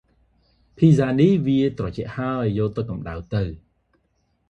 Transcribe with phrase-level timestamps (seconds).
[0.77, 3.43] ភីហ្សានេះ វាត្រជាក់ហើយ យកទៅកំដៅទៅ។